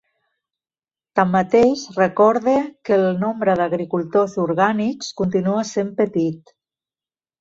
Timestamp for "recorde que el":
1.97-3.05